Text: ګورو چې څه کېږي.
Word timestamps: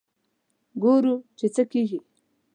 ګورو 0.81 1.15
چې 1.37 1.45
څه 1.55 1.63
کېږي. 1.71 1.99